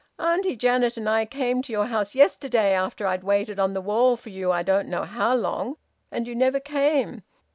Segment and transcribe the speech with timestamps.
[0.17, 4.17] Auntie Janet and I came to your house yesterday, after I'd waited on the wall
[4.17, 5.75] for you I don't know how long,
[6.09, 7.21] and you never came.